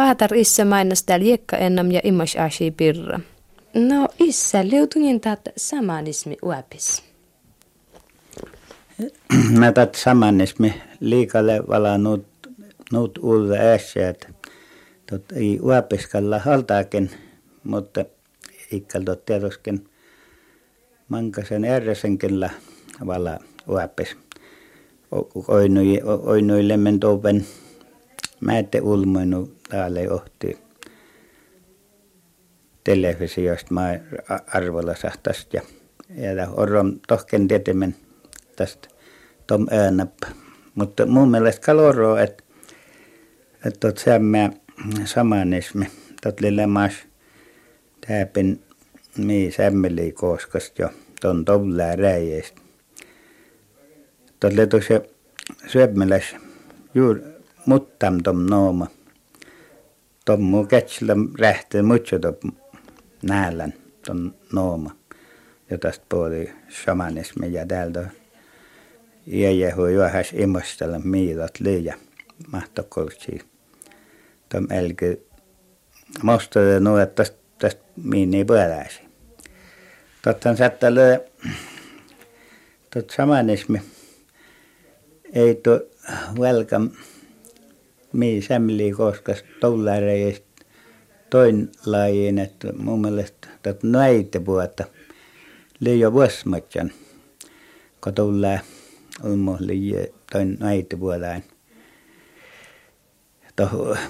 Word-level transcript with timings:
Paatar 0.00 0.34
issa 0.34 0.64
mainas 0.64 1.02
täällä 1.02 1.26
jekka 1.26 1.56
ennam 1.56 1.90
ja 1.90 2.00
imas 2.04 2.36
ashi 2.36 2.70
pirra. 2.70 3.20
No 3.74 4.08
issa 4.20 4.58
leutunin 4.70 5.20
taat 5.20 5.40
samanismi 5.56 6.36
uapis. 6.42 7.02
Mä 9.58 9.72
tat 9.72 9.94
samanismi 9.94 10.74
liikalle 11.00 11.60
vala 11.68 11.98
nuut, 11.98 12.26
nuut 12.92 13.18
uudella 13.18 13.56
äsiät. 13.56 14.28
Tot 15.10 15.32
ei 15.32 15.58
uapiskalla 15.62 16.38
haltaakin, 16.38 17.10
mutta 17.64 18.04
ikkal 18.72 19.02
tot 19.02 19.24
tiedoskin 19.24 19.88
mankasen 21.08 21.64
ärresenkin 21.64 22.50
vala 23.06 23.38
uapis. 23.68 24.16
Oinui, 25.48 26.00
oinui 26.04 26.68
lemmen 26.68 27.00
topen 27.00 27.46
ette 28.58 28.80
ulmoinu 28.80 29.59
täällä 29.70 30.00
ohti 30.10 30.58
televisiosta 32.84 33.74
mä 33.74 34.00
arvolla 34.54 34.94
tästä 35.22 35.56
ja, 35.56 35.62
ja 36.32 36.48
oron 36.50 37.00
tohken 37.08 37.48
tietemen 37.48 37.96
tästä 38.56 38.88
tom 39.46 39.66
äänäppä. 39.70 40.26
Mutta 40.74 41.06
mun 41.06 41.30
mielestä 41.30 41.66
kaloro, 41.66 42.16
että 42.16 42.42
että 43.66 43.80
tot 43.80 43.98
sämmä 43.98 44.50
samanismi, 45.04 45.86
tot 46.22 46.40
lemas 46.40 46.92
täpin 48.06 48.62
mi 49.18 49.50
sämmeli 49.56 50.12
koskast 50.12 50.78
jo 50.78 50.88
ton 51.20 51.44
tollää 51.44 51.96
räjäistä. 51.96 52.60
Tot 54.40 54.52
le 54.52 54.68
se 54.88 55.10
syömmeläs 55.66 56.36
juuri 56.94 57.20
muttam 57.66 58.22
tom 58.22 58.46
nooma. 58.50 58.86
Tom 60.24 60.42
mu 60.42 60.66
kätsilä 60.66 61.16
rähti 61.38 61.82
mucho 61.82 62.18
tom 62.18 62.52
näälän 63.22 63.74
tom 64.06 64.32
nooma. 64.52 64.96
Jotast 65.70 66.02
puoli 66.08 66.52
shamanismi 66.70 67.52
ja 67.52 67.66
täältä 67.66 68.10
iäjähu 69.26 69.86
juohas 69.86 70.32
imostella 70.32 70.98
miilat 70.98 71.60
liian 71.60 71.98
mahtokoltsi. 72.52 73.38
Tom 74.48 74.66
elky 74.70 75.26
mostade 76.22 76.80
nu 76.80 76.96
että 76.96 77.24
tästä 77.58 77.82
ei 78.36 78.44
pääläisi. 78.44 79.00
Tottahan 80.22 80.56
sättällä 80.56 81.00
tot 82.94 83.10
shamanismi 83.10 83.82
ei 85.32 85.54
tuo 85.54 85.80
welcome 86.38 86.90
mi 88.12 88.42
sämli 88.42 88.92
koska 88.92 89.34
tollareista 89.60 90.64
toin 91.30 91.72
lajiin, 91.86 92.38
että 92.38 92.72
mun 92.72 93.00
mielestä 93.00 93.48
että 93.64 93.86
näitä 93.86 94.46
vuotta 94.46 94.84
liian 95.80 96.12
vuosimatjan, 96.12 96.92
kun 98.04 98.14
tulee 98.14 98.60
olmo 99.22 99.56
liian 99.60 100.06
toin 100.32 100.56
näitä 100.60 101.00
vuotaan. 101.00 101.42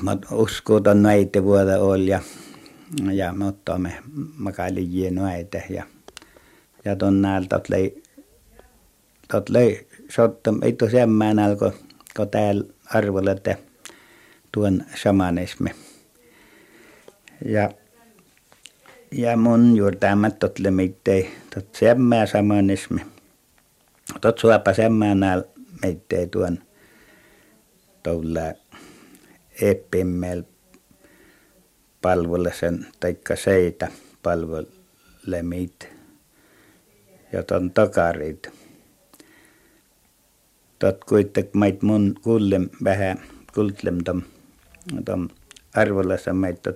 Mä 0.03 0.17
uskotan 0.33 1.03
näitä 1.03 1.45
vuotta 1.45 1.79
oli 1.79 2.07
ja, 2.07 2.21
ja 3.13 3.33
me 3.33 3.47
ottamme 3.47 3.93
makailiin 4.37 5.15
näitä 5.15 5.63
ja, 5.71 5.85
ja 6.85 6.97
ton 6.97 7.23
näältä 7.23 7.61
lei, 7.69 8.03
tot 9.33 9.49
lei, 9.49 9.89
sotta, 10.11 10.55
ei 10.63 10.73
tosiaan 10.73 11.39
alkoi, 11.39 11.73
kun 12.17 12.29
täällä 12.29 12.65
arvolla, 12.95 13.31
että 13.31 13.57
tuon 14.53 14.85
shamanismi. 14.97 15.71
Ja, 17.45 17.71
ja 19.13 19.37
mun 19.37 19.77
juurtaamat 19.77 20.39
totle 20.39 20.71
mittei, 20.71 21.31
tot 21.55 21.75
semmää 21.75 22.27
shamanismi. 22.27 23.01
Tot 24.21 24.39
suopa 24.39 24.75
semmää 24.75 25.15
näal 25.15 25.43
mittei 25.83 26.27
tuon 26.27 26.59
tuolla 28.03 28.41
epimmel 29.61 30.43
palvelusen 32.03 32.87
taikka 33.01 33.37
seitä 33.37 33.89
ja 37.33 37.43
ton 37.43 37.71
takarit. 37.71 38.51
Tot 40.79 41.05
kuitenkin 41.05 41.59
mait 41.59 41.83
mun 41.83 42.15
kullem 42.23 42.69
vähän 42.85 43.21
kultlem 43.55 43.99
tom 45.05 45.29
arvolassa 45.75 46.33
meitä 46.33 46.73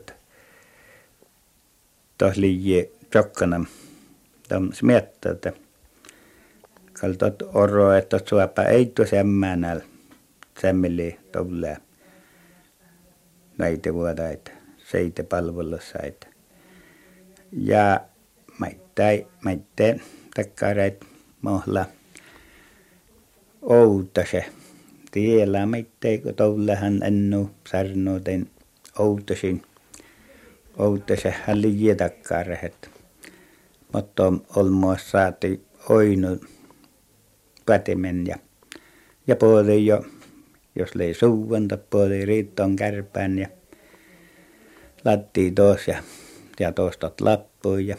tos 2.18 2.36
liian 2.36 2.86
jokkana 3.14 3.64
tom 4.48 4.72
smiettä, 4.72 5.30
että 5.30 5.52
kaltot 7.00 7.42
oro, 7.54 7.92
että 7.92 8.20
suopa 8.28 8.62
ei 8.62 8.86
tuo 8.86 9.06
semmänäl 9.06 9.80
semmeli 10.60 11.18
tulee 11.32 11.76
näitä 13.58 13.94
vuoda, 13.94 14.28
että 14.28 14.50
seitä 14.78 15.24
palvelussa, 15.24 15.98
että 16.02 16.26
ja 17.52 18.00
maittai, 18.58 19.26
maitteen 19.44 20.02
takkareet 20.34 21.04
mohla 21.42 21.86
outa 23.62 24.24
se 24.30 24.44
tiellä 25.14 25.66
mittei 25.66 26.18
kun 26.18 26.34
tollehan 26.34 27.02
ennu 27.02 27.50
sarnoiten 27.68 28.50
outosin 28.98 29.62
outose 30.78 31.34
hallije 31.46 31.94
takkarehet 31.94 32.90
mutta 33.92 34.32
olmois 34.56 35.10
saati 35.10 35.64
oinu 35.88 36.40
pätimen 37.66 38.26
ja 38.26 38.36
ja 39.26 39.36
puoli 39.36 39.86
jo 39.86 40.04
jos 40.76 40.94
lei 40.94 41.14
suuvanta 41.14 41.76
puoli 41.76 42.24
riitton 42.24 42.76
kärpään 42.76 43.38
ja 43.38 43.48
lattii 45.04 45.50
tos 45.50 45.88
ja 45.88 46.02
ja 46.60 46.72
toistot 46.72 47.20
lappuun 47.20 47.86
ja 47.86 47.96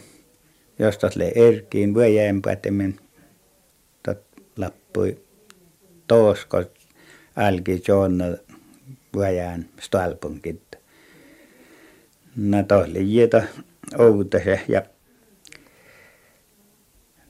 jos 0.78 0.98
tos 0.98 1.16
lei 1.16 1.32
erkiin 1.34 1.94
vyöjään 1.94 2.42
pätimen 2.42 3.00
tot 4.02 4.18
lappui 4.56 5.18
toosko 6.06 6.64
alki 7.36 7.82
John 7.88 8.20
vajan 9.16 9.66
stolpunkit. 9.80 10.76
Na 12.36 12.62
tohli 12.62 13.16
jeta 13.16 13.42
outase 13.98 14.60
ja 14.68 14.82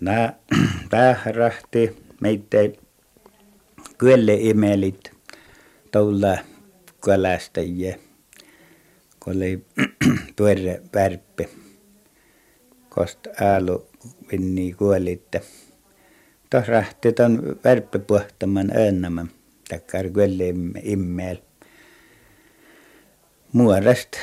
na 0.00 0.33
pährahti 0.91 1.97
meitte 2.21 2.72
kyllä 3.99 4.33
imelit 4.33 5.12
tulla 5.93 6.39
kalastajia 7.00 7.97
kun 9.21 9.37
oli 9.37 9.65
tuore 10.37 10.83
värppi 10.95 11.49
kost 12.89 13.27
aalu 13.41 13.87
vinni 14.33 14.72
kuolitte. 14.72 15.43
Tuossa 16.50 16.72
rahti 16.72 17.12
ton 17.12 17.56
värppi 17.65 17.99
puhtaman 17.99 18.71
önnämän 18.77 19.31
tackar 19.69 20.10
kyllä 20.10 20.44
immel. 20.82 21.37
Muodast 23.53 24.16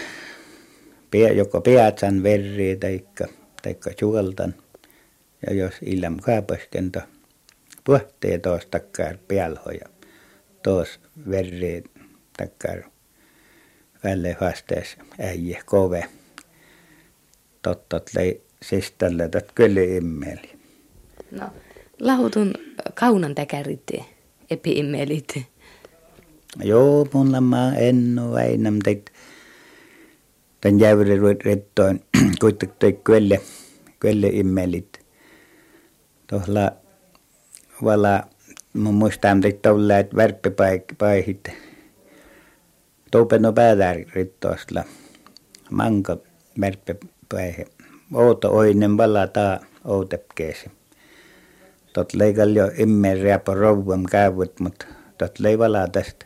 joko 1.36 1.62
peatsan 1.62 2.24
verri 2.24 2.76
taikka, 2.76 3.28
taikka 3.62 3.92
suoltan. 4.00 4.56
Ja 5.48 5.54
jos 5.54 5.74
illam 5.82 6.18
kaapaskento 6.18 7.00
puhtee 7.84 8.38
toos 8.38 8.66
takkar 8.66 9.18
pialhoja. 9.28 9.90
Toos 10.64 11.00
verri 11.30 11.84
takkar 12.38 12.84
välle 14.04 14.38
vastees 14.42 14.98
äijä 15.20 15.62
kove. 15.66 16.06
Tottot 17.62 18.10
lei 18.16 18.42
sistalle 18.62 19.30
tot 19.30 19.52
kyllä 19.56 19.82
immeli. 19.82 20.52
No, 21.32 21.50
lahutun 22.00 22.54
kaunan 22.94 23.36
täkäritti 23.36 24.06
epi-immelit? 24.50 25.42
Joo, 26.64 27.08
mulla 27.14 27.42
mä 27.42 27.76
en 27.76 28.20
ole 28.20 28.42
aina, 28.42 28.72
teit 28.84 29.12
tämän 30.62 30.80
jäyri 30.80 31.20
rettoin 31.46 32.04
kuitenkin 32.42 32.78
toi 32.80 33.00
kyllä, 33.04 33.38
kyllä 34.00 34.28
immelit. 34.32 35.00
Tuolla 36.28 36.72
vala, 37.84 38.24
mä 38.74 38.92
muistan, 38.92 39.46
että 39.46 39.70
tuolla, 39.70 39.98
että 39.98 40.16
värppipaihit, 40.16 41.50
tuupeno 43.12 43.54
päällä 43.54 43.94
rittoisella, 43.94 44.84
manka 45.72 46.18
värppipaihe. 46.62 47.66
Outo 48.14 48.52
oinen 48.52 48.92
taa 49.34 49.60
outepkeesi 49.86 50.72
tot 51.94 52.14
leikal 52.14 52.56
jo 52.56 52.72
imme 52.78 53.14
riapo 53.14 53.54
rouvam 53.54 54.04
käyvät, 54.12 54.60
mutta 54.60 54.86
tot 55.18 55.40
lei 55.40 55.60
vala 55.60 55.88
tästä. 55.88 56.26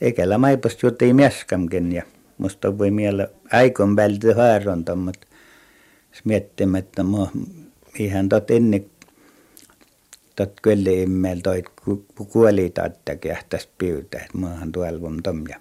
Eikä 0.00 0.38
maipast 0.38 0.82
juuri 0.82 1.12
mieskamkin 1.12 1.92
ja 1.92 2.02
musta 2.38 2.78
voi 2.78 2.90
miellä 2.90 3.28
aikon 3.52 3.96
vältä 3.96 4.34
haaronta, 4.36 4.96
mutta 4.96 5.26
miettimättä 6.24 7.02
mua 7.02 7.30
ihan 7.98 8.28
tot 8.28 8.50
ennen 8.50 8.86
tot 10.36 10.60
kyllä 10.62 10.90
immel 10.90 11.40
toi 11.40 11.62
kuoli 12.32 12.70
tatta 12.70 13.16
kähtäs 13.16 13.68
piutä, 13.78 14.18
että 14.18 14.38
maahan 14.38 14.72
tuolvum 14.72 15.16
tom 15.22 15.44
ja 15.48 15.56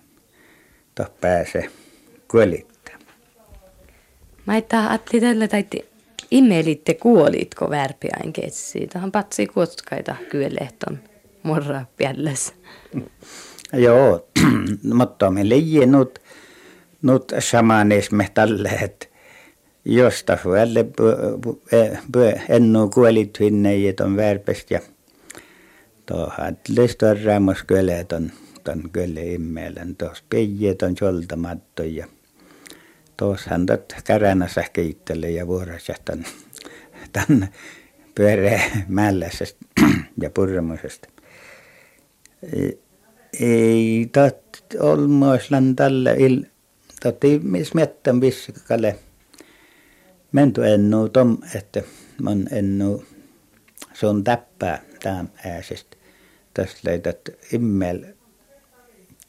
toh 0.95 1.11
pääse 1.21 1.69
kuolittaa. 2.27 2.95
Mä 4.45 4.55
ei 4.55 4.63
ajattelin 4.71 5.23
tällä 5.23 5.47
taitti 5.47 5.96
immelitte 6.31 6.93
kuolitko 6.93 7.69
värpiäin 7.69 8.33
ketsi. 8.33 8.87
Tähän 8.87 9.11
patsi 9.11 9.47
kuotskaita 9.47 10.15
kyölehton 10.29 10.99
morra 11.43 11.85
pielessä. 11.97 12.53
Joo, 13.73 14.27
mutta 14.93 15.31
me 15.31 15.49
leijinut 15.49 16.19
nyt 17.01 17.33
shamanisme 17.39 18.29
tälle, 18.33 18.69
että 18.69 19.07
josta 19.85 20.37
välle 20.45 20.85
ennu 22.49 22.89
kuolit 22.89 23.39
hinne 23.39 23.93
ton 23.93 24.17
värpest 24.17 24.71
ja 24.71 24.79
tuohan 26.05 26.57
listorramos 26.67 27.63
kyllä 27.63 28.03
ton 28.03 28.31
ton 28.63 28.89
kyllä 28.91 29.21
immelen 29.21 29.95
tuossa 29.95 30.23
peijät 30.29 30.81
on 30.81 30.97
soltamatto 30.97 31.83
ja 31.83 32.07
tuossahan 33.17 33.65
tot 33.65 33.93
käränässä 34.03 34.63
kiittelee 34.73 35.31
ja 35.31 35.47
vuorossa 35.47 35.93
ton 36.05 36.25
ton 37.13 37.47
pyöreä 38.15 38.61
ja 40.21 40.29
purmusesta. 40.29 41.07
Ei 43.39 44.09
tot 44.11 44.57
olmoislan 44.79 45.75
tällä 45.75 46.13
il 46.13 46.43
totti 47.03 47.39
mis 47.43 47.73
mettän 47.73 48.21
viskale 48.21 48.95
mentu 50.31 50.61
ennu 50.61 51.09
tom 51.09 51.37
että 51.55 51.81
man 52.21 52.47
ennu 52.51 53.05
se 53.93 54.07
on 54.07 54.23
täppää 54.23 54.81
tämän 55.03 55.31
ääsestä. 55.45 55.97
Tästä 56.53 56.91
immel 57.53 58.05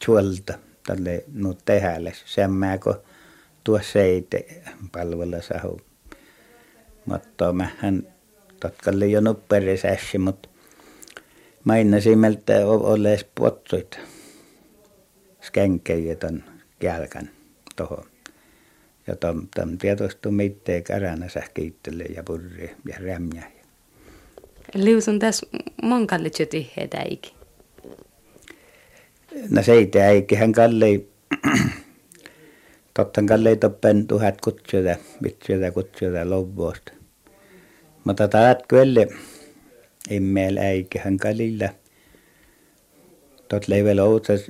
suolta 0.05 0.58
tälle 0.87 1.25
nu 1.32 1.55
tehälle. 1.64 2.12
Semmääkö 2.25 2.94
tuo 3.68 3.80
seite 3.82 4.46
palvella 4.92 5.42
sahu 5.42 5.80
mutta 7.06 7.52
mähän 7.52 8.06
totkalle 8.60 9.06
jo 9.06 9.20
nupperisässi 9.20 10.18
mutta 10.18 10.48
mainasin 11.64 12.18
meltä 12.18 12.66
ollees 12.66 13.26
potsuit 13.34 14.00
skenkejä 15.42 16.14
ton 16.14 16.44
kälkän 16.78 17.30
tuohon 17.76 18.04
ja 19.06 19.16
tam, 19.16 19.48
tam 19.54 19.78
tietysti 19.78 20.30
mitään 20.30 20.82
käränä 20.82 21.28
sähkiittelee 21.28 22.06
ja 22.06 22.22
purri 22.22 22.76
ja 22.88 22.96
rämjä. 23.06 23.52
Liusun 24.74 25.18
tässä 25.18 25.46
monkalle 25.82 26.30
tiheitä 26.30 26.98
eikä. 26.98 27.28
No 29.50 29.62
seitä 29.62 30.08
eikä 30.08 30.38
hän 30.38 30.52
kallei, 30.52 31.17
tottan 32.98 33.26
kallei 33.26 33.56
toppen 33.56 34.06
tuhat 34.06 34.40
kutsuja, 34.40 34.96
vitsuja 35.22 35.72
kutsuja 35.72 36.30
lovuosta. 36.30 36.92
Mutta 38.04 38.28
taat 38.28 38.58
kyllä, 38.68 39.06
meillä 40.20 40.62
eikä 40.62 41.00
hän 41.04 41.16
kallilla. 41.16 41.68
Tot 43.48 43.68
leivellä 43.68 44.04
outsas, 44.04 44.40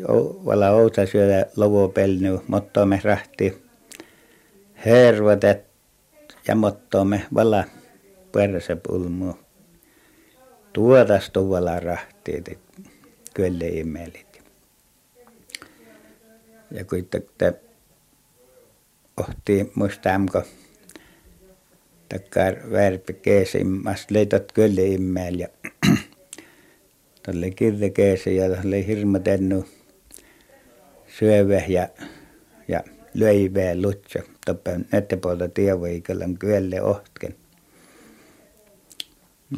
vala 0.44 0.70
outsas 0.70 1.10
syödä 1.10 1.46
lovopelnu, 1.56 2.42
mutta 2.46 2.86
me 2.86 3.00
rahti 3.04 3.62
hervotet 4.86 5.64
ja 6.48 6.54
me 7.04 7.26
vala 7.34 7.64
perse 8.32 8.76
pulmu. 8.76 9.34
Tuotas 10.72 11.30
tuvalla 11.30 11.80
rahtiit, 11.80 12.58
kyllä 13.34 13.66
imelit. 13.66 14.42
Ja 16.70 16.84
kuitenkin 16.84 17.67
ohti 19.20 19.72
muistamko 19.74 20.42
takkar 22.08 22.54
värpi 22.70 23.12
keesimmas 23.12 24.06
leitot 24.10 24.52
kyllä 24.52 24.80
immel 24.80 25.38
ja 25.38 25.48
tolle 27.22 27.50
kirre 27.50 27.90
keesi 27.90 28.36
ja 28.36 28.56
tolle 28.56 28.86
hirma 28.86 29.18
tennu 29.18 29.64
syövä 31.18 31.62
ja, 31.68 31.88
ja 32.68 32.84
löivää 33.14 33.74
lutsa 33.82 34.18
toppen 34.46 34.86
puolta 35.22 35.48
tievoikallan 35.48 36.38
kyölle 36.38 36.82
ohtken. 36.82 37.34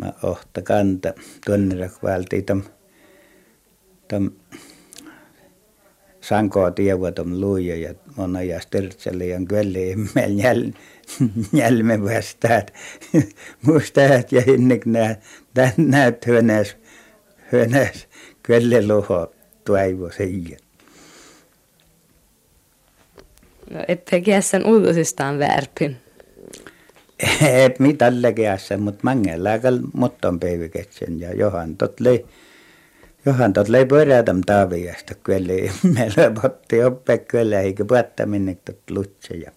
Mä 0.01 0.13
ohta 0.23 0.63
kanta 0.63 1.15
tuonne 1.47 1.91
valti 2.03 2.43
tom, 2.43 2.63
tom 4.09 4.31
sankoa 6.21 6.71
tievo 6.71 7.11
tom 7.11 7.41
luija 7.41 7.77
ja 7.77 7.95
mona 8.17 8.43
ja 8.43 8.61
styrtselle 8.61 9.27
ja 9.33 9.39
kyölle 9.49 9.87
immel 9.91 10.39
jäl, 10.39 10.73
jälme 11.53 12.03
vastaat. 12.03 12.73
Mustaat 13.67 14.33
ja 14.33 14.43
innik 14.47 14.87
nää, 14.87 15.17
tän 15.55 15.73
näyt 15.77 16.27
hönäs, 16.27 16.77
hönäs 17.53 18.09
kyölle 18.43 18.87
luho 18.87 19.33
tuaivo 19.65 20.11
siihen. 20.11 20.59
No 23.71 23.85
ette 23.89 24.23
sen 24.41 24.67
uutisistaan 24.67 25.39
värpin. 25.39 25.97
Et 27.43 27.79
mitalla 27.79 28.33
keässä, 28.33 28.77
mutta 28.77 29.01
mangella 29.03 29.51
motton 29.93 30.41
päiviketsen 30.41 31.21
ja 31.21 31.35
johan 31.35 31.77
tot 31.77 32.01
lei 32.01 32.27
johan 33.27 33.53
tot 33.53 33.69
lei 33.69 33.87
pörätäm 33.87 34.41
taaviasta 34.47 35.15
kyllä 35.15 35.53
meillä 35.95 36.31
potti 36.43 36.85
oppe 36.85 37.19
kyllä 37.19 37.61
eikä 37.61 37.85
puetta 37.85 38.27
minne 38.27 38.55
tot 38.65 38.91
lutse 38.91 39.35
ja 39.35 39.53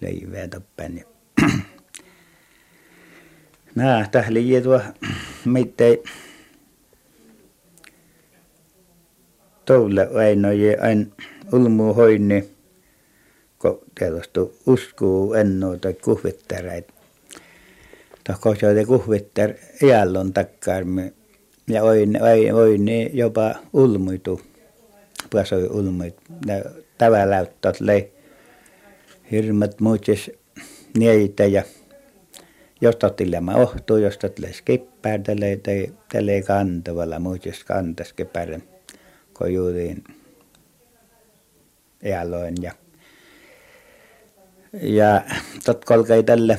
leivää 0.00 0.48
toppen 0.48 0.98
ja 0.98 1.04
Nää 3.74 4.08
tähli 4.12 4.60
tuo 4.62 4.80
mittei 5.44 6.02
toulle 9.64 10.08
ainoa 10.14 10.52
ain 10.80 11.12
ulmu 11.52 11.94
hoinni 11.94 12.54
kun 13.58 13.80
tietysti 13.94 14.40
uskoo 14.66 15.34
ennoo 15.34 15.76
tai 15.76 15.94
kuhvittereitä. 15.94 16.92
Tahko 18.24 18.54
se 18.54 18.68
oli 18.68 18.84
kuhvitter 18.84 19.54
iällon 19.82 20.32
takkarmi 20.32 21.12
ja 21.68 21.82
oin, 21.82 22.22
oin, 22.22 22.54
oin 22.54 22.84
niin 22.84 23.16
jopa 23.16 23.54
ulmuitu. 23.72 24.40
Puhasoi 25.30 25.66
ulmuit. 25.66 26.16
Tavalla 26.98 27.38
ottat 27.38 27.80
lei 27.80 28.12
hirmat 29.30 29.80
muutsis 29.80 30.30
niitä 30.98 31.46
ja 31.46 31.62
jos 32.80 32.96
totilema 32.96 33.54
ohtuu, 33.54 33.96
jos 33.96 34.18
totle 34.18 34.52
skippää, 34.52 35.18
tälle, 35.18 35.60
tälle 36.12 36.42
kantavalla 36.42 37.18
muutsis 37.18 37.64
kantas 37.64 38.14
kun 39.38 39.54
juuriin 39.54 40.04
iälloin 42.04 42.54
ja 42.62 42.72
ja 44.82 45.22
tot 45.64 45.84
kolkei 45.84 46.22
tälle, 46.22 46.58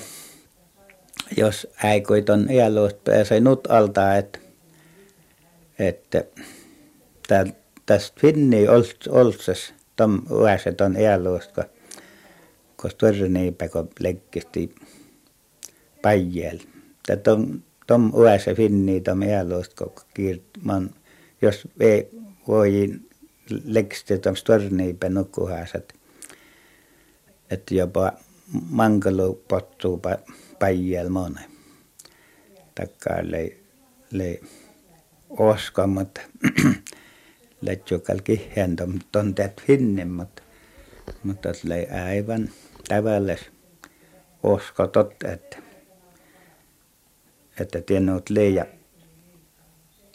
jos 1.38 1.68
äikoit 1.84 2.30
on 2.30 2.52
iäluosta 2.52 3.12
pääsee 3.12 3.40
nut 3.40 3.68
altaa, 3.68 4.16
että 4.16 4.40
että 5.80 6.24
tästä 7.86 8.22
finni 8.22 8.68
olsas 9.10 9.74
tom 9.96 10.22
uäset 10.32 10.82
on 10.82 10.98
iäluosta, 10.98 11.64
kun 12.82 12.92
kun 12.92 12.92
tuossa 12.98 13.26
niipä 13.26 13.70
kun 13.70 13.90
leikkisti 14.00 14.76
pajjel. 16.02 16.60
Tätä 17.08 17.34
on 17.34 17.64
tom 17.88 18.14
uäse 18.14 18.56
finni 18.56 19.02
tom 19.02 19.22
iäluosta, 19.22 19.86
kun 19.86 20.96
jos 21.42 21.68
ei 21.80 22.10
voi 22.48 23.00
leikkisti 23.64 24.20
tom 24.20 24.36
tuossa 24.46 25.10
nukkuhäiset 25.10 25.96
että 27.50 27.76
jopa 27.76 28.14
mankalo 28.70 29.34
pottuu 29.34 30.02
pajjel 30.60 31.10
mone. 31.10 31.42
Takkaa 32.76 33.18
lei, 33.24 33.64
lei 34.12 34.42
oska, 35.38 35.88
mutta 35.88 36.22
letsukal 37.62 38.20
kihen 38.24 38.76
ton 39.12 39.36
teet 39.36 39.62
finne, 39.68 40.06
mutta 40.06 40.42
mutta 41.24 41.50
lei 41.64 41.88
aivan 41.88 42.50
tavallis 42.88 43.40
oska 44.44 44.88
totta, 44.88 45.32
että 45.32 45.58
että 47.60 47.82
tiennyt 47.82 48.30
leija 48.30 48.66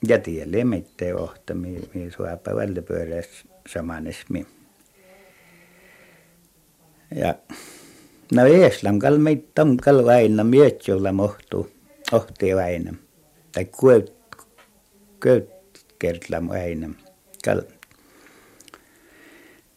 ja 0.08 0.18
tielle 0.18 0.64
mitään 0.64 1.16
ohta, 1.16 1.54
mi, 1.54 1.80
mi 1.94 2.10
suapa 2.10 2.56
välillä 2.56 2.82
pyöreässä 2.82 3.44
samanismi. 3.72 4.46
Ja 7.14 7.34
no 8.32 8.46
Eeslam 8.46 8.98
kal 8.98 9.18
meittam 9.18 9.76
kal 9.76 10.06
väinä 10.06 10.44
mietjulla 10.44 11.12
mohtuu, 11.12 11.70
ohti 12.12 12.56
väinä. 12.56 12.94
Tai 13.52 13.64
kuet, 13.64 14.19
kuet 15.22 15.50
kertlam 15.98 16.48
väinä. 16.48 16.88
Kal 17.44 17.62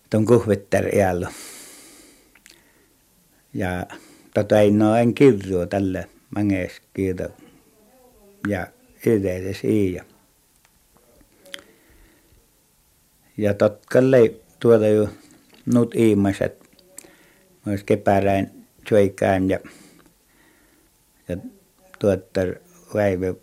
ton 0.10 0.26
kuhvitter 0.26 0.96
iällä. 0.96 1.32
Ja 3.54 3.86
tota 4.34 4.60
ei 4.60 4.72
en 5.02 5.14
kirjoa 5.14 5.66
tälle 5.66 6.10
mangees 6.36 6.82
kiito. 6.94 7.30
Ja 8.48 8.68
edes 9.36 9.64
iiä. 9.64 10.06
Ja 13.38 13.54
totkalle 13.54 14.34
tuolla 14.60 14.88
jo 14.88 15.10
nut 15.66 15.96
ihmiset, 15.96 16.70
myös 17.66 17.84
kepäräin 17.84 18.66
syökään 18.90 19.50
ja, 19.50 19.60
ja 21.28 21.38
tuottar 22.00 22.56
väivä 22.94 23.34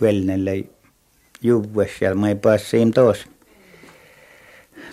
velnelle 0.00 0.64
juvues 1.42 1.90
ja 2.00 2.14
mä 2.14 2.34
pääsin 2.34 2.94
tuossa 2.94 3.26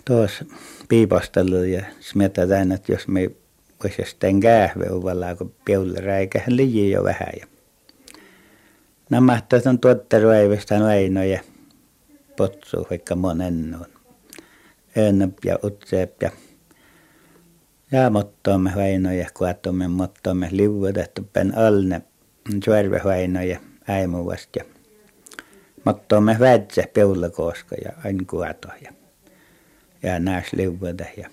tuossa 0.06 0.46
piipastelu 0.90 1.64
ja 1.64 1.86
smetetään, 2.00 2.72
että 2.72 2.92
jos 2.92 3.08
me 3.08 3.32
voisi 3.84 4.04
sitten 4.06 4.40
kähve 4.40 4.90
uvalla, 4.92 5.36
kun 5.36 5.54
peulla 5.66 6.16
eikä 6.18 6.42
liian 6.48 6.92
jo 6.92 7.04
vähän. 7.04 7.34
Ja 7.40 7.48
nämä 9.10 9.42
on 9.70 9.80
tuotteruäivestä 9.80 10.80
Väino 10.80 11.24
ja 11.24 11.40
potsu, 12.36 12.88
vaikka 12.90 13.16
monen 13.16 13.76
on. 13.80 13.86
Önnöp 14.98 15.46
ja 15.46 15.60
utseep 15.64 16.22
ja 16.22 16.32
ja 17.92 18.10
mottoomme 18.10 18.72
Väino 18.76 19.12
ja 19.12 19.30
kuatomme 19.34 19.88
mottoomme 19.88 20.50
liuvutettu 20.52 21.30
pen 21.34 21.58
alne 21.58 22.02
suorve 22.66 23.02
ja 23.88 23.94
äimuvast 23.94 24.56
ja 24.56 24.64
mottoomme 25.84 26.38
väitsä 26.40 26.84
peulakoska 26.94 27.76
ja 27.86 27.92
aina 28.06 28.24
kuato 28.30 28.68
ja 30.04 30.20
näis 30.20 30.54
liuvuta 30.54 31.06
ja 31.18 31.30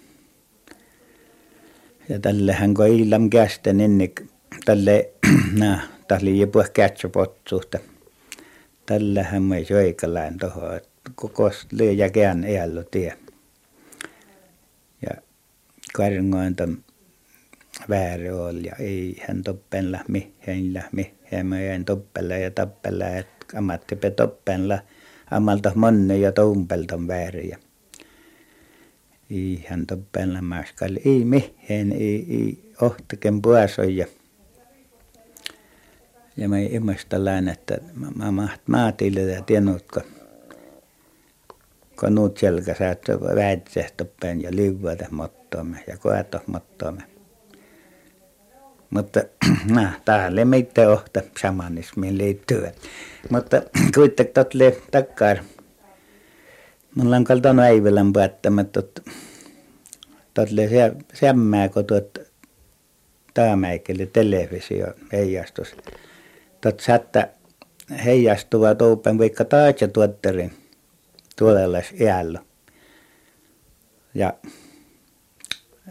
ja 2.09 2.19
tällehän 2.19 2.75
kun 2.75 2.87
illam 2.87 3.31
kästen 3.31 3.77
niin 3.77 4.15
tälle 4.65 5.11
nää 5.61 5.81
tälle 6.09 6.31
ei 6.31 6.47
puhu 6.47 6.65
kätsäpotsuhta. 6.73 7.79
Tällähän 8.87 9.43
me 9.43 9.67
joikalain 9.71 10.39
tuohon, 10.39 10.77
että 10.77 11.11
koko 11.15 11.51
liian 11.71 12.13
kään 12.13 12.45
tie. 12.91 13.19
Ja 15.03 15.23
karngoin 15.95 16.57
tämän 16.57 16.84
väärä 17.89 18.37
oli 18.37 18.67
ja 18.67 18.77
ei 18.79 19.23
hän 19.29 19.43
toppenla 19.43 19.99
mihin 20.07 20.83
mä 21.43 21.61
jäin 21.61 21.85
toppella 21.85 22.35
ja 22.35 22.51
tappella, 22.51 23.09
että 23.09 23.59
ammattipe 23.59 24.11
toppenla 24.11 24.79
ammalta 25.31 25.73
monne 25.75 26.19
ja 26.19 26.33
toumpelta 26.33 27.07
vääriä. 27.09 27.59
Ei 29.31 29.65
hän 29.69 29.87
toppenla 29.87 30.43
maskalla, 30.43 31.01
ei 31.05 31.25
mihin, 31.25 31.93
ei, 31.93 32.27
ei 32.31 32.73
ohtaken 32.83 33.43
puasoja 33.43 34.07
ja 36.37 36.49
me 36.49 36.65
ihmestellään, 36.65 37.49
että 37.49 37.79
mä 38.15 38.31
maht 38.31 38.61
maatille 38.69 39.21
ja 39.21 39.43
tienutko, 39.43 40.01
kun 42.01 42.15
nuut 42.15 42.39
selkä 42.39 42.75
säättö 42.75 43.21
väitsehtoppeen 43.21 44.43
ja 44.43 44.51
liuvuota 44.53 45.05
mottoamme 45.11 45.85
ja 45.87 45.97
koeto 45.97 46.41
mottoamme. 46.47 47.14
Mutta 48.91 49.21
täällä 50.05 50.45
meitä 50.45 50.89
ohta 50.91 51.21
shamanismiin 51.41 52.19
liittyy. 52.19 52.69
Mutta 53.31 53.63
kuitenkin 53.95 54.35
totle 54.35 54.77
takkaan. 54.91 55.41
Mulla 56.95 57.17
on 57.17 57.25
kaltaan 57.25 57.59
äivälän 57.59 58.13
päättämättä, 58.13 58.83
totle 60.35 60.69
se, 60.69 60.93
semmää, 61.15 61.69
kun 61.69 61.85
tuot 61.85 62.19
taamäikelle 63.35 64.07
televisio 64.07 64.87
heijastus 65.13 65.77
tot 66.65 66.81
satta 66.81 67.27
heijastuva 68.05 68.75
toupen 68.75 69.19
vaikka 69.19 69.45
taatsa 69.45 69.89
tuotterin 69.89 70.53
tuolellas 71.39 71.93
iällä. 72.01 72.41
Ja 74.15 74.33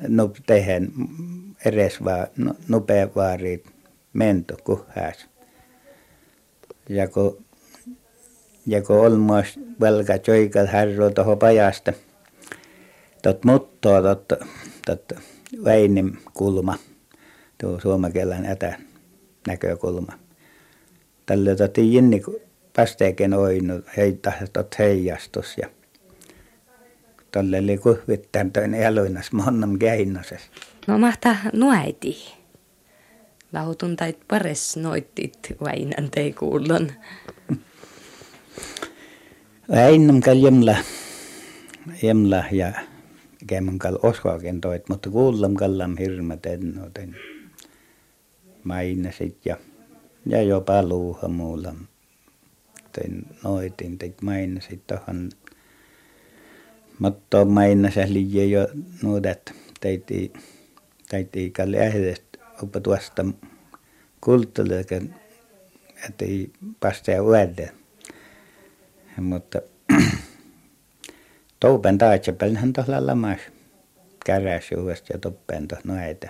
nup 0.07 0.35
tehen 0.45 0.91
edes 1.65 2.03
vaan 2.03 2.27
nopea 2.67 3.07
vaariit 3.15 3.65
mento 4.13 4.57
kuhäs. 4.63 5.25
Ja 6.89 7.07
kun 7.07 7.45
ja 8.65 8.81
kun 8.81 8.95
olmois 8.95 9.59
velka 9.81 10.13
joikal 10.27 10.67
härro 10.67 11.09
toho 11.09 11.35
pajasta, 11.35 11.93
tot 13.21 13.45
muttoa 13.45 14.01
tot, 14.01 14.33
tot 14.85 15.13
Väinim 15.63 16.11
kulma, 16.33 16.75
tuo 17.57 17.79
suomakielen 17.79 18.45
etä 18.45 18.79
näkökulma 19.47 20.13
tälle 21.25 21.55
tati 21.55 21.93
jinni 21.93 22.21
päästeekin 22.75 23.33
oinu 23.33 23.73
heitä 23.97 24.33
tot 24.53 24.79
heijastus 24.79 25.57
ja 25.57 25.69
tälle 27.33 27.59
oli 27.59 27.77
kuhvittään 27.77 28.51
toinen 28.51 28.81
jaloinas 28.81 29.31
monnam 29.31 29.79
keinoses. 29.79 30.41
No 30.87 30.97
mahta 30.97 31.35
nuäiti. 31.53 32.33
Lautun 33.53 33.95
tai 33.95 34.13
pares 34.27 34.77
noittit 34.77 35.55
väinän 35.63 36.09
tei 36.11 36.33
kuullon. 36.33 36.91
Väinän 39.71 40.21
kal 40.21 40.37
jemla, 40.37 40.75
jemla 42.03 42.43
ja 42.51 42.71
käymän 43.47 43.79
kal 43.79 43.97
oskaakin 44.03 44.61
toit, 44.61 44.89
mutta 44.89 45.09
kuullam 45.09 45.53
kallam 45.53 45.97
hirma 45.97 46.37
tennoten. 46.37 47.15
Mainasit 48.63 49.45
ja 49.45 49.57
ja 50.25 50.41
jopa 50.41 50.83
luuhamuulla 50.83 51.73
tein 52.91 53.27
noitin 53.43 53.97
teit 53.97 54.21
mainasit 54.21 54.87
tuohon 54.87 55.29
Matto 56.99 57.45
mainasi 57.45 58.13
liian 58.13 58.51
jo 58.51 58.67
nuudet 59.01 59.53
teiti 59.81 60.33
teiti 61.09 61.51
kalle 61.51 61.77
ähdestä 61.87 62.37
oppa 62.63 62.79
tuosta 62.79 63.25
kulttuurikin 64.21 65.15
että 66.09 66.25
ei 66.25 66.51
pastaa 66.79 67.21
uudelle 67.21 67.71
mutta 69.21 69.61
toupen 71.59 71.97
taitsepelhän 71.97 72.73
tuolla 72.73 73.07
lamas 73.07 73.39
käräs 74.25 74.71
uudesta 74.77 75.13
ja 75.13 75.19
toppen 75.19 75.67
tuossa 75.67 75.87
noita 75.87 76.29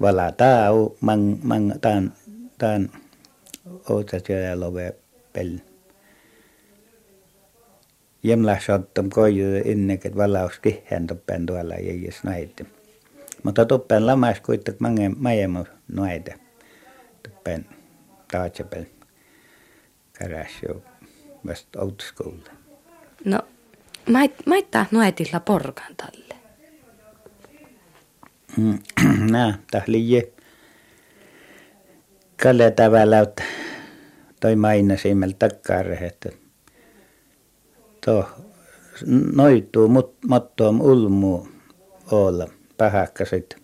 vala 0.00 0.32
tau 0.32 0.96
mang 1.00 1.38
mang 1.42 1.72
taan 1.80 2.12
tan 2.58 2.90
ota 3.88 4.18
siellä 4.26 4.60
love 4.60 4.96
pel 5.32 5.58
jemla 8.26 8.56
sattum 8.66 9.10
koju 9.10 9.56
inneket 9.64 10.16
valaus 10.16 10.58
kihän 10.58 11.06
toppen 11.06 11.46
tuolla 11.46 11.74
jäis 11.74 12.24
näitä 12.24 12.64
mutta 13.42 13.64
toppen 13.64 14.06
lamas 14.06 14.40
kuitenkin 14.40 14.82
mange 14.82 15.08
majemu 15.08 15.64
näitä 15.92 16.34
toppen 17.22 17.66
taatsepel 18.32 18.84
käräs 20.18 20.50
jo 20.68 20.82
vast 21.46 21.76
outskuulla 21.76 22.50
No, 23.24 23.38
mait, 24.10 24.32
maittaa 24.46 24.86
noetilla 24.90 25.40
porkan 25.40 25.96
talle. 25.96 26.34
Nää, 29.32 29.58
tahli 29.70 30.32
Kalle 32.42 32.70
tavalla, 32.70 33.18
että 33.18 33.42
toi 34.40 34.56
mainasi 34.56 35.14
meillä 35.14 35.36
takkaare, 35.38 35.94
että 35.94 36.28
tuo 38.06 38.28
noituu 39.34 39.88
mut, 39.88 40.16
mottoom 40.28 40.80
ulmu 40.80 41.48
olla 42.10 42.48
pahakkasit 42.76 43.56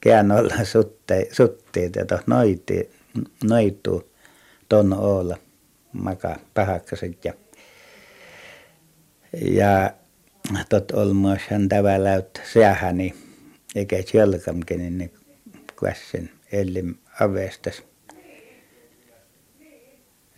kään 0.00 0.32
olla 0.32 0.54
sutte, 0.72 1.28
suttiit 1.32 1.96
ja 1.96 2.06
tuo 2.06 2.18
noiti, 2.26 2.90
noituu 3.44 4.12
ton 4.68 4.92
olla 4.92 5.36
maka 5.92 6.36
pahakkasit 6.54 7.24
ja 7.24 7.32
ja 9.50 9.90
tot 10.68 10.90
olmois 10.90 11.42
hän 11.48 11.68
tavalla, 11.68 12.12
että 12.12 12.40
seähäni 12.52 13.14
eikä 13.74 13.96
sielläkamkin 14.06 14.98
niin 14.98 15.12
kuessin 15.78 16.30
elim 16.52 16.94
avestas 17.20 17.82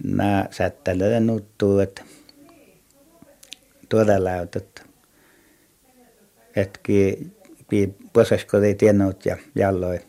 nämä 0.05 0.47
sättälöiden 0.51 1.27
nuttuvat 1.27 2.05
tuolla 3.89 4.25
lautat. 4.25 4.83
Etki 6.57 7.19
puosasko 8.13 8.59
ei 8.59 8.75
tiennyt 8.75 9.27
ja 9.27 9.37
jalloi. 9.55 10.01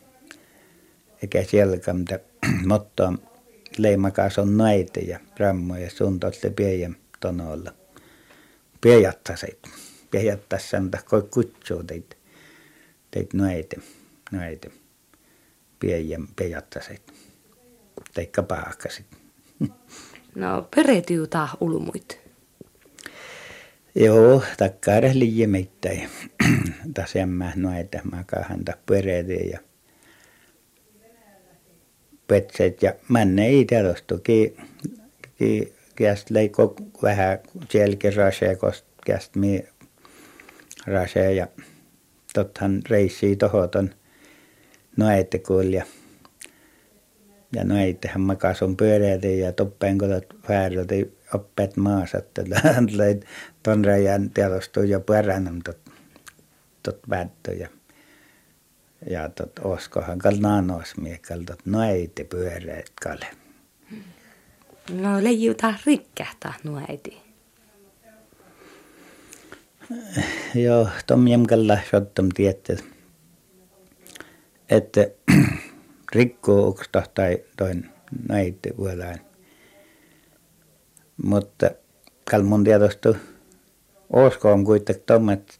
Eikä 1.22 1.44
siellä 1.44 1.78
kamta 1.78 2.20
mutta 2.68 3.14
leimakas 3.78 4.40
on 4.40 4.58
näitä 4.58 5.00
ja 5.00 5.20
rammoja 5.38 5.90
sun 5.90 6.20
tolle 6.20 6.54
pian 6.56 6.96
tonolla. 7.20 7.72
Piejattasit. 8.82 9.60
Piejattaisi 10.12 10.70
sanoa, 10.70 11.02
koi 11.06 11.22
kutsuu 11.22 11.84
teitä. 11.84 12.16
Teitä 13.12 13.38
näitä. 13.38 13.76
Näitä. 14.32 14.70
Pian 15.80 16.28
piejattasit. 16.36 17.14
Teikka 18.14 18.44
paakkasit. 18.44 19.06
No 20.36 20.68
peretyy 20.76 21.28
taa 21.28 21.58
ulmuit. 21.60 22.29
Joo, 23.96 24.44
meitä. 25.48 25.90
Tässä 26.94 27.26
mä 27.26 27.54
noita 27.56 28.00
makahan 28.12 28.66
ta 28.66 28.74
pereytyy 28.86 29.38
ja 29.38 29.60
petset 32.28 32.84
ja 32.84 32.94
männe 33.10 33.48
ei. 33.48 33.68
Ki, 34.24 34.56
ki, 35.38 35.74
kiest 35.96 36.30
leikko 36.30 36.76
vähän 37.02 37.40
sielläkin 37.70 38.16
rasee, 38.16 38.56
koska 38.56 39.18
mi 39.36 39.66
rasee 40.88 41.34
ja 41.34 41.48
tothan 42.34 42.82
reissii 42.90 43.36
tohoton 43.36 43.90
noite 44.98 45.42
ja 45.72 45.86
ja 47.54 47.64
noitehän 47.64 48.22
makas 48.22 48.62
on 48.62 48.78
pyöreitä 48.78 49.28
ja 49.28 49.52
toppeen 49.52 49.98
kotot 49.98 50.26
väärältä 50.50 50.96
oppeet 51.34 51.78
maassa, 51.78 52.18
että 52.18 52.42
löit 52.98 53.26
ton 53.64 53.86
rajan 53.86 54.30
tiedostu 54.30 54.84
jo 54.84 55.00
perään 55.00 55.62
tot, 55.64 55.78
tot 56.84 57.00
vättö 57.10 57.54
ja 57.54 57.70
ja 59.10 59.30
tot 59.30 59.60
oskohan 59.64 60.20
kal 60.20 60.36
naanos 60.40 60.98
miekal 60.98 61.44
tot 61.44 61.66
noite 61.66 62.24
pyöreät 62.24 62.92
kale. 63.02 63.28
No 64.90 65.24
leijuta 65.24 65.74
rikkähtää 65.86 66.54
nuäiti. 66.64 67.18
Joo, 70.56 70.90
tom 71.08 71.28
jämkällä 71.28 71.80
sottom 71.92 72.30
tietty, 72.34 72.78
että 74.70 75.08
rikkoo 76.14 76.80
tai 77.14 77.44
toin 77.58 77.90
näitä 78.28 78.70
vuolaan. 78.78 79.20
Mutta 81.24 81.72
kal 82.32 82.44
mun 82.44 82.64
tiedostu 82.64 83.18
on 84.44 84.66
kuitenkin 84.66 85.04
tommet, 85.06 85.60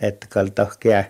että 0.00 0.26
kal 0.30 0.46
tohkia 0.46 1.04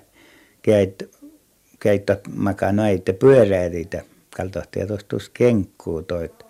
käit 1.79 2.11
makaa 2.35 2.73
näitä 2.73 3.13
pyöräitä, 3.13 4.03
kal 4.37 4.49
toh 4.49 4.69
tiedostus 4.71 5.29
kenkkuu 5.29 6.03
toit 6.03 6.45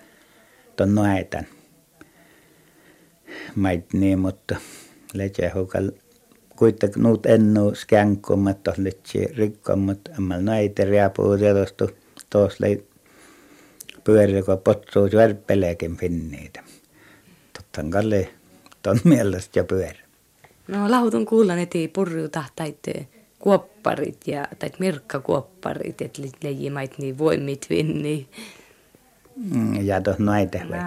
ton 0.77 0.95
näitän. 0.95 1.47
Mait 3.55 3.93
niin, 3.93 4.19
mutta 4.19 4.57
lechehu 5.15 5.67
kuitenkin 6.57 7.03
nuut 7.03 7.27
ennu 7.27 7.75
skänkummat 7.75 8.63
tos 8.63 8.79
litsi 8.79 9.25
rikkommat 9.25 9.99
ammal 10.19 10.41
näitä 10.41 10.85
riapuu 10.85 11.39
tiedostu 11.39 11.91
tos 12.31 12.61
lei 12.61 12.87
pyöri, 14.05 14.37
joka 14.37 14.57
potsuu 14.57 15.09
värppeleekin 15.17 15.97
finniitä. 15.97 16.63
Tottan 17.53 17.91
kalle 17.91 18.29
ton 18.83 19.01
mielestä 19.05 19.59
jo 19.59 19.65
pyöri. 19.65 19.99
No 20.69 20.91
lahutun 20.91 21.27
kuulla 21.27 21.55
neti 21.55 21.89
purjuta 21.89 22.45
taitte 22.57 23.07
kuopparit 23.39 24.19
ja 24.27 24.49
tait 24.59 24.81
mirkkakuopparit, 24.81 26.01
että 26.01 26.23
leijimait 26.43 26.99
niin 26.99 27.19
voimit 27.19 27.67
vinni. 27.71 28.29
Mm, 29.37 29.87
ja 29.87 30.01
tos 30.01 30.19
näitä 30.19 30.67
vai. 30.71 30.81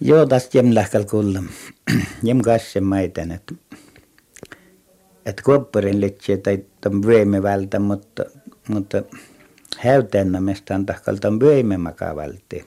Joo, 0.00 0.26
tästä 0.26 0.58
jem 0.58 0.74
lähkäl 0.74 1.04
kuulla. 1.04 1.42
jem 2.22 2.40
kasse 2.40 2.80
maiten, 2.80 3.30
että 3.30 3.54
et 5.26 5.40
kuopparin 5.40 6.00
litsi 6.00 6.38
tai 6.38 6.64
ton 6.80 7.06
vyömme 7.06 7.42
vältä, 7.42 7.78
mutta, 7.78 8.24
mutta 8.68 9.02
häytännämistä 9.78 10.80
tahkalta 10.86 11.40
vyömme 11.40 11.76
makaa 11.76 12.16
vältti. 12.16 12.66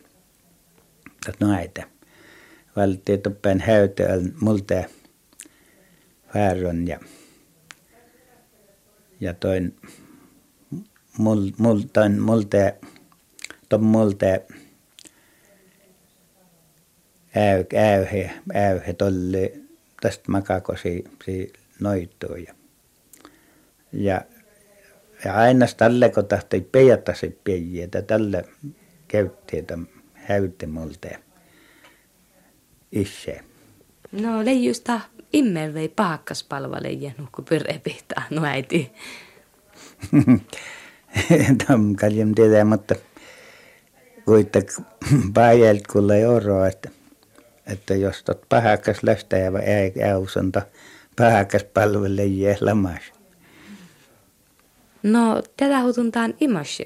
Että 1.30 1.46
näitä. 1.46 1.84
Vältti 2.76 3.17
toppen 3.17 3.60
häytöön 3.60 4.34
multa 4.41 4.84
fääron 6.34 6.88
ja 6.88 7.00
ja 9.20 9.34
toin 9.34 9.76
mul, 11.17 11.52
mul, 11.58 11.82
toin 11.93 12.22
multa, 12.22 12.58
ton 13.70 13.84
multa 13.84 14.26
äy, 17.36 17.65
äyhe, 17.76 18.32
äyhe 18.56 18.96
tästä 20.02 20.32
makakosi 20.32 21.04
si 21.26 21.54
noittuu 21.79 22.35
ja, 22.35 22.53
ja, 23.93 24.21
ja 25.25 25.33
aina 25.33 25.65
tälle 25.77 26.09
kun 26.09 26.25
tahtoi 26.25 26.61
peijattasi 26.61 27.39
peijiä, 27.43 27.85
että 27.85 28.01
tälle 28.01 28.45
käytti, 29.07 29.57
että 29.57 29.77
häytti 30.13 30.67
multa 30.67 31.07
itse. 32.91 33.39
No 34.11 34.45
leijusta 34.45 34.99
immel 35.33 35.73
vei 35.73 35.89
paakkas 35.89 36.43
palvaleja 36.43 37.11
nukku 37.17 37.41
pyrepihtaa 37.41 38.23
no 38.29 38.45
äiti. 38.45 38.91
Tam 41.67 41.95
kaljem 41.95 42.35
tiedä, 42.35 42.65
mutta 42.65 42.95
kuitenkin 44.25 44.85
päijältä 45.33 45.83
kulla 45.93 46.15
ei 46.15 46.25
oroa, 46.25 46.67
että 46.67 46.89
että 47.67 47.95
jos 47.95 48.23
tot 48.23 48.41
pahakas 48.49 49.03
lästä 49.03 49.37
ja 49.37 49.59
ei 49.59 49.93
äusanta 50.03 50.61
pahakas 51.17 51.63
palvelle 51.63 52.23
lamas. 52.62 53.01
No, 55.03 55.43
tätä 55.58 55.82
hutuntaan 55.82 56.34
imas 56.39 56.82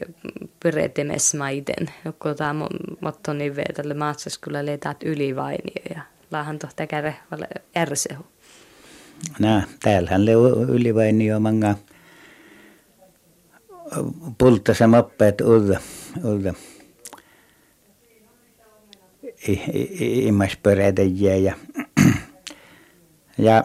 pyretemes 0.60 1.34
maiden, 1.34 1.90
joko 2.06 2.34
tämä 2.34 2.68
motto 3.02 3.34
nive 3.34 3.64
tälle 3.64 3.94
maatsas 3.94 4.38
kyllä 4.38 4.66
leetaat 4.66 5.04
ylivainio 5.04 5.84
ja 5.96 6.02
laahan 6.32 6.60
tohta 6.60 6.88
käre 6.88 7.16
ärsehu. 7.78 8.26
No, 9.40 9.62
täällähän 9.84 10.26
le 10.26 10.32
ylivainio 10.70 11.40
manga 11.40 11.76
pultta 14.38 14.74
se 14.74 14.88
moppeet 14.88 15.42
ulla, 15.42 15.80
ulla 16.24 16.54
ihmispöreitä 20.00 21.02
ja, 21.02 21.56
ja 23.38 23.64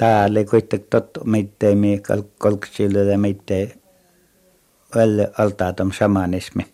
täällä 0.00 0.44
kuitenkin 0.44 0.86
tot 0.90 1.10
mitään 1.24 1.78
mi 1.78 2.02
kolksille 2.38 3.04
ja 3.04 3.18
mitään. 3.18 3.68
Ölle 4.96 5.32
altaatom 5.38 5.92
shamanismi. 5.92 6.66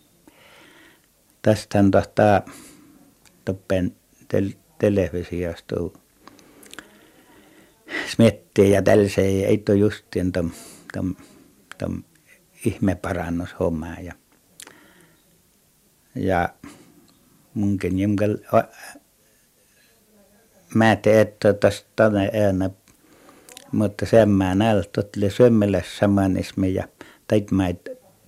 Tästähän 1.41 1.91
tohtaa 1.91 2.41
toppen 3.45 3.95
tel, 4.27 4.49
televisiosta 4.79 5.75
smettiä 8.11 8.65
ja 8.65 8.81
tällaisia, 8.81 9.47
ei 9.47 9.57
tuo 9.57 9.75
justiin 9.75 10.31
tom, 10.31 10.51
tom, 10.93 11.15
tom 11.77 12.03
ihmeparannushommaa 12.65 13.99
ja 14.01 14.13
ja 16.15 16.49
munkin 17.53 17.99
jimgal 17.99 18.37
mä 20.73 20.91
että 20.91 21.53
tästä 21.53 21.89
tänne 21.95 22.31
mutta 23.71 24.05
sen 24.05 24.29
mä 24.29 24.55
näytän, 24.55 25.03
että 25.03 25.29
syömmellä 25.29 25.81
samanismi 25.99 26.73
ja 26.73 26.87
teit 27.27 27.51
mä 27.51 27.67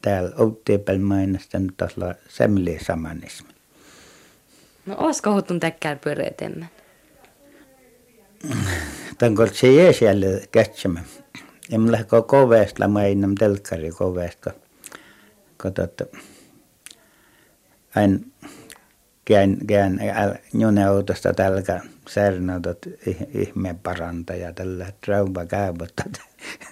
täällä 0.02 0.32
outtiepel 0.38 1.00
mainostan 1.00 1.72
tuolla 1.78 2.16
semli 2.30 2.80
samanismi. 2.86 3.50
No 4.86 4.96
olisiko 4.98 5.32
huutun 5.32 5.60
täkkää 5.60 5.96
pyöreetemmän? 5.96 6.70
Tän 9.18 9.36
kun 9.36 9.50
se 9.54 9.74
jää 9.74 9.94
siellä 9.94 10.26
kätsemä. 10.52 11.04
Ja 11.72 11.80
mä 11.80 11.92
lähden 11.92 12.24
kovesta 12.28 12.88
mainam 12.88 13.36
telkkari 13.36 13.92
kovesta, 13.92 14.52
kun 15.62 15.74
tota, 15.74 16.06
aina 19.38 19.58
käyn, 19.68 20.00
käyn 20.54 20.78
autosta 20.88 21.34
tälkä 21.34 21.82
särnötot 22.10 22.86
ihmeen 23.34 23.80
parantaja 23.80 24.54
tällä 24.54 24.86
trauma 25.06 25.46
käyvottat. 25.46 26.22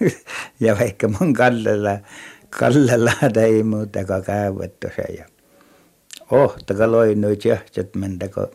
ja 0.60 0.78
vaikka 0.78 1.08
mun 1.08 1.32
kallella, 1.32 1.98
kallella 2.50 3.12
ei 3.42 3.62
muuta 3.62 4.04
kuin 4.04 4.24
käyvottu 4.24 4.86
se. 4.96 5.12
Ja 5.12 5.24
ohtaka 6.30 6.92
loinuit 6.92 7.44
jahtsat 7.44 7.94
mentä, 7.94 8.28
kun 8.28 8.50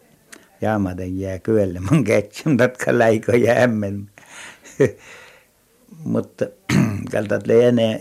jaamaten 0.62 1.20
jää 1.20 1.40
kyölle 1.40 1.80
mun 1.92 2.04
ketsän, 2.04 2.58
tatka 2.58 2.98
läikö 2.98 3.38
jäämmen. 3.38 4.10
mutta 6.04 6.46
kaltat 7.12 7.48
le 7.48 7.68
ene 7.68 8.00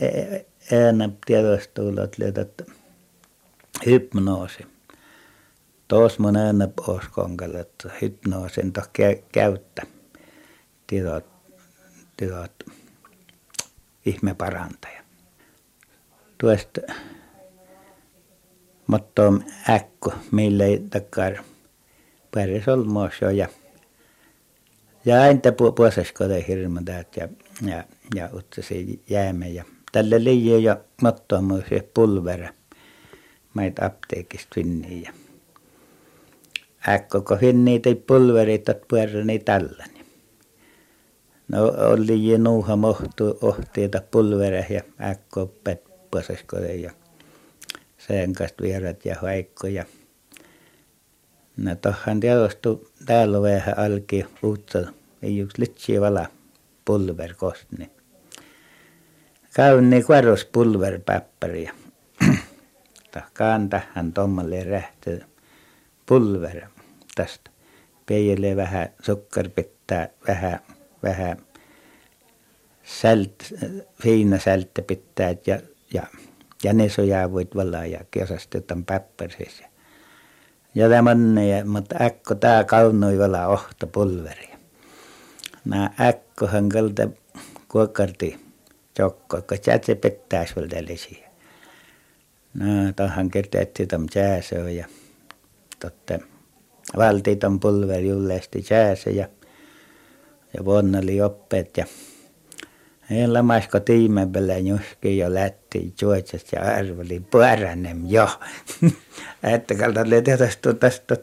enää 0.71 1.09
tiedostuulla, 1.27 2.03
että 2.41 2.65
hypnoosi. 3.87 4.72
Tuossa 5.93 6.23
mun 6.23 6.37
enää 6.37 6.69
oskonkalle, 6.87 7.61
että 7.61 7.91
hypnoosin 8.03 8.73
toh 8.73 8.91
käyttä. 9.33 9.83
Tiedot, 10.87 11.25
tiedot, 12.17 12.53
ihme 14.07 14.35
parantaja. 14.35 15.03
Tuosta 16.39 16.81
mutta 18.87 19.23
äkku, 19.71 20.13
mille 20.31 20.65
ei 20.65 20.87
takar 20.91 21.35
päris 22.31 22.69
olmoos 22.69 23.15
jo 23.21 23.31
ja 25.05 25.23
aina 25.23 25.41
puosesko 25.77 26.29
te 26.29 26.45
hirmu 26.49 26.81
täät 26.85 27.17
ja, 27.17 27.29
ja, 27.67 27.85
ja 28.15 28.29
utsasi 28.35 29.03
jäämme 29.09 29.49
ja 29.49 29.65
tälle 29.93 30.25
liian 30.25 30.63
ja 30.63 30.77
mattoa 31.03 31.41
se 31.69 31.89
pulvera 31.95 32.49
meitä 33.55 33.87
apteekista 33.87 34.55
finniin 34.55 35.03
ja 35.03 35.13
äkko 36.89 37.21
kun 37.21 37.39
tei 37.83 37.95
pulverit 37.95 38.67
pyöräni 38.89 39.39
tällä 39.39 39.85
niin 39.95 40.07
no 41.49 41.73
oli 41.77 42.29
jo 42.31 42.39
nuuha 42.39 42.77
mohtu 42.77 43.39
ohtiita 43.43 44.03
pulvera 44.11 44.65
ja 44.71 44.83
äkko 45.01 45.47
pet 45.65 45.85
puosesko 46.11 46.57
ja 46.57 46.91
sen 47.99 48.33
kanssa 48.33 48.57
vierat 48.63 49.05
ja 49.05 49.17
haikko 49.21 49.67
ja 49.67 49.85
No 51.57 51.75
tohan 51.75 52.21
tiedostu 52.21 52.91
täällä 53.07 53.43
vähän 53.43 53.79
alki 53.79 54.27
uutta, 54.43 54.79
ei 55.23 55.39
yksi 55.39 55.61
litsi 55.61 56.01
vala 56.01 56.27
pulver 56.85 57.35
kostni. 57.35 57.91
Käyn 59.55 59.91
niin 59.91 60.07
kuoros 60.07 60.45
pulver 60.45 61.01
päppäriä. 61.07 61.73
Tahkaan 63.11 63.69
tähän 63.71 64.13
tommalle 64.13 64.65
rähty 64.65 65.23
pulver 66.13 66.61
tästä. 67.15 67.51
Peijelle 68.07 68.57
vähän 68.57 68.89
sukkar 69.03 69.49
pitää, 69.49 70.09
vähän, 70.29 70.59
vähän 71.03 71.37
sält, 72.83 73.43
fiina 74.03 74.39
sälttä 74.39 74.83
pitää 74.83 75.35
ja, 75.47 75.61
ja, 75.95 76.03
ja 76.65 76.73
ne 76.73 76.89
sojaa 76.89 77.33
voit 77.33 77.57
valaa 77.57 77.87
ja 77.87 78.01
kesästetaan 78.11 78.85
päppärissä 78.85 79.65
ja 80.75 80.91
ja, 81.45 81.65
mutta 81.65 81.97
äkko 82.01 82.35
tämä 82.35 82.65
kaunoi 82.65 83.19
vielä 83.19 83.49
ohta 83.49 83.87
pulveri. 83.87 84.49
Nää 85.65 85.95
äkkohan 86.01 86.69
kalta 86.69 87.09
kuokarti 87.69 88.41
chokko, 88.97 89.43
kun 89.43 89.59
se 89.85 89.95
pettäisi 89.95 90.57
vielä. 90.57 91.25
No, 92.55 92.93
tähän 92.97 93.31
kerteetti 93.31 93.87
tam 93.87 94.07
jääsö 94.15 94.71
ja 94.71 94.87
totta 95.83 96.19
valti 96.97 97.37
tam 97.37 97.61
pulveri 97.61 98.09
jullesti 98.09 98.65
jääsö 98.71 99.11
ja 99.11 99.29
ja 100.55 100.65
vuonna 100.65 100.99
oli 100.99 101.21
oppeet 101.21 101.77
ja 101.77 101.87
Heillä 103.11 103.43
maisko 103.43 103.81
tiimen 103.81 104.33
päälle 104.33 104.59
juski 104.59 105.19
jo 105.19 105.35
lätti 105.35 105.95
juotsesta 106.03 106.57
ja 106.57 106.63
arveli 106.63 107.23
pyöränem 107.31 108.03
jo. 108.07 108.29
että 109.55 109.75
kalta 109.75 110.01
tietysti 110.25 110.75
tästä 110.81 111.17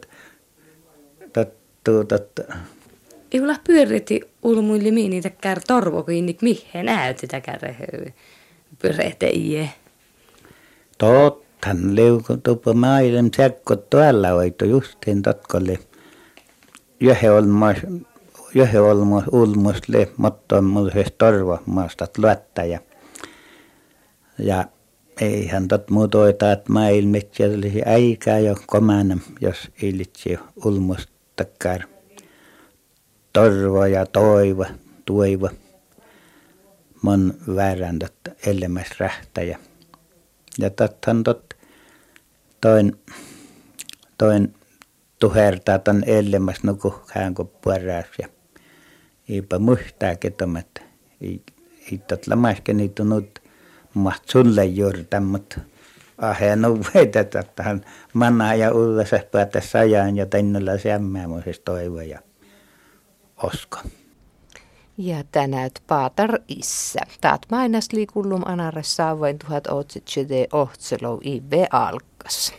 tottu 1.32 2.04
totta. 2.08 2.42
Ei 3.32 3.40
olla 3.40 3.56
pyöritti 3.66 4.20
ulmuille 4.42 4.90
miini 4.90 5.22
takar 5.22 5.60
torvo 5.66 6.02
kun 6.02 6.14
innik 6.14 6.42
mihin 6.42 6.86
näytti 6.86 7.26
takar 7.26 7.60
pyöreteie. 8.82 9.68
Tottan 11.60 11.96
liukutupa 11.96 12.72
maailman 12.74 13.30
sekko 13.36 13.76
tuolla 13.76 14.32
oito 14.32 14.64
justiin 14.64 15.22
totkolle. 15.22 15.78
Jöhe 17.00 17.30
on 17.30 17.48
yhden 18.54 18.82
olmos 18.82 19.24
ulmusle 19.32 20.08
motton 20.16 20.64
mulhes 20.64 21.12
torvo 21.18 21.58
maastat 21.66 22.18
luotta 22.18 22.64
ja, 24.38 24.64
eihän 25.20 25.68
tot 25.68 25.90
muutoita, 25.90 26.52
että 26.52 26.72
maailmat 26.72 27.26
olisi 27.56 27.82
aikaa 27.82 28.38
jo 28.38 28.56
komana, 28.66 29.18
jos 29.40 29.70
ilitsi 29.82 30.38
ulmustakar 30.64 31.80
torvo 33.32 33.86
ja 33.86 34.06
toivo, 34.06 34.66
tuivo 35.04 35.50
mon 37.02 37.34
vääräntöt 37.56 38.14
elämäs 38.46 38.88
rähtäjä. 38.98 39.58
Ja 40.58 40.70
tothan 40.70 41.24
tot 41.24 41.49
toin, 42.60 43.00
toin 44.18 44.54
tuhertaa 45.18 45.78
ton 45.78 46.02
elämäs 46.06 46.62
nuku 46.62 46.94
hän 47.08 47.34
kun 47.34 47.50
puoräys 47.62 48.06
ja 48.18 48.28
eipä 49.28 49.58
muistaa 49.58 50.16
ketomat. 50.16 50.66
Ei, 51.20 51.42
ei 51.92 51.98
tot 51.98 52.26
lamaske 52.26 52.72
niitä 52.72 53.04
nyt 53.04 53.42
maht 53.94 54.28
sulle 54.28 54.64
juurta, 54.64 55.20
mutta 55.20 55.60
aheen 56.18 56.64
on 56.64 56.84
veitä, 56.94 57.20
että 57.20 57.62
hän 57.62 57.84
manaa 58.12 58.54
ja 58.54 58.72
ullassa 58.74 59.20
päätä 59.32 59.60
sajaan 59.60 60.16
ja 60.16 60.26
tännolla 60.26 60.78
sämmäämoisessa 60.78 61.62
toivo 61.64 62.00
ja 62.00 62.18
osko. 63.42 63.78
Ja 65.02 65.24
tänäät 65.32 65.82
paatar 65.86 66.38
issa. 66.48 67.00
Taat 67.20 67.46
mainas 67.50 67.92
liikullum 67.92 68.42
anaressa 68.46 68.94
saavoin 68.94 69.38
tuhat 69.38 69.66
otsitsede 69.66 70.46
ohtselo 70.52 71.20
ibe 71.24 71.66
alkas. 71.70 72.54